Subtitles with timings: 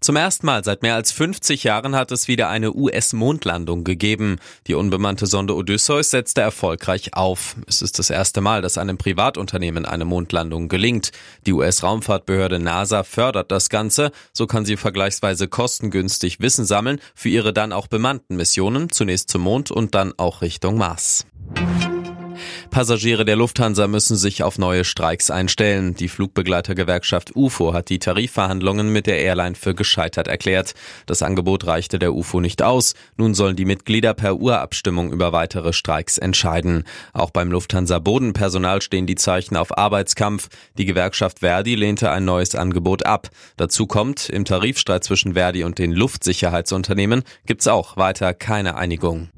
[0.00, 4.38] Zum ersten Mal seit mehr als 50 Jahren hat es wieder eine US-Mondlandung gegeben.
[4.66, 7.56] Die unbemannte Sonde Odysseus setzte erfolgreich auf.
[7.66, 11.12] Es ist das erste Mal, dass einem Privatunternehmen eine Mondlandung gelingt.
[11.46, 14.12] Die US-Raumfahrtbehörde NASA fördert das Ganze.
[14.32, 19.42] So kann sie vergleichsweise kostengünstig Wissen sammeln für ihre dann auch bemannten Missionen, zunächst zum
[19.42, 21.26] Mond und dann auch Richtung Mars.
[22.70, 25.94] Passagiere der Lufthansa müssen sich auf neue Streiks einstellen.
[25.96, 30.74] Die Flugbegleitergewerkschaft UFO hat die Tarifverhandlungen mit der Airline für gescheitert erklärt.
[31.06, 32.94] Das Angebot reichte der UFO nicht aus.
[33.16, 36.84] Nun sollen die Mitglieder per Urabstimmung über weitere Streiks entscheiden.
[37.12, 40.48] Auch beim Lufthansa Bodenpersonal stehen die Zeichen auf Arbeitskampf.
[40.78, 43.30] Die Gewerkschaft Verdi lehnte ein neues Angebot ab.
[43.56, 49.28] Dazu kommt, im Tarifstreit zwischen Verdi und den Luftsicherheitsunternehmen gibt's auch weiter keine Einigung.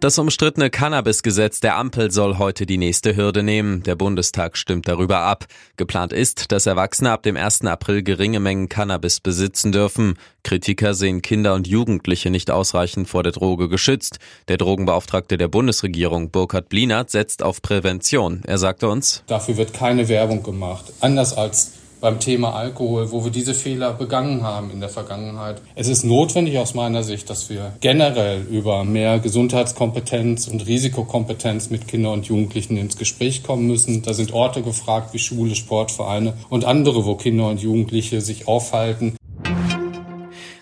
[0.00, 3.82] Das umstrittene Cannabis-Gesetz der Ampel soll heute die nächste Hürde nehmen.
[3.82, 5.44] Der Bundestag stimmt darüber ab.
[5.76, 7.66] Geplant ist, dass Erwachsene ab dem 1.
[7.66, 10.14] April geringe Mengen Cannabis besitzen dürfen.
[10.42, 14.20] Kritiker sehen Kinder und Jugendliche nicht ausreichend vor der Droge geschützt.
[14.48, 18.40] Der Drogenbeauftragte der Bundesregierung, Burkhard Blinert, setzt auf Prävention.
[18.46, 20.94] Er sagte uns, Dafür wird keine Werbung gemacht.
[21.00, 25.60] Anders als beim Thema Alkohol, wo wir diese Fehler begangen haben in der Vergangenheit.
[25.74, 31.88] Es ist notwendig aus meiner Sicht, dass wir generell über mehr Gesundheitskompetenz und Risikokompetenz mit
[31.88, 34.02] Kindern und Jugendlichen ins Gespräch kommen müssen.
[34.02, 39.16] Da sind Orte gefragt wie Schule, Sportvereine und andere, wo Kinder und Jugendliche sich aufhalten.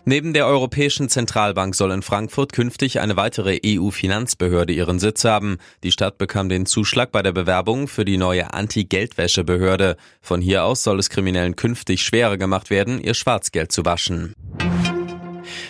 [0.08, 5.58] Neben der Europäischen Zentralbank soll in Frankfurt künftig eine weitere EU-Finanzbehörde ihren Sitz haben.
[5.82, 9.98] Die Stadt bekam den Zuschlag bei der Bewerbung für die neue Anti-Geldwäsche-Behörde.
[10.22, 14.32] Von hier aus soll es Kriminellen künftig schwerer gemacht werden, ihr Schwarzgeld zu waschen.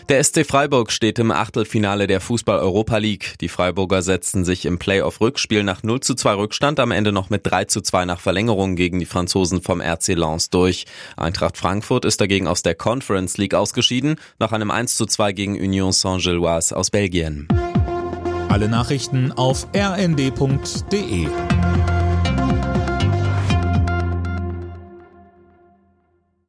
[0.09, 3.35] Der SC Freiburg steht im Achtelfinale der Fußball-Europa League.
[3.43, 7.43] Die Freiburger setzten sich im Playoff-Rückspiel nach 0 zu 2 Rückstand am Ende noch mit
[7.45, 10.87] 3 zu 2 nach Verlängerung gegen die Franzosen vom RC Lens durch.
[11.19, 15.61] Eintracht Frankfurt ist dagegen aus der Conference League ausgeschieden, nach einem 1 zu 2 gegen
[15.61, 17.47] Union Saint-Gilloise aus Belgien.
[18.49, 21.29] Alle Nachrichten auf rnd.de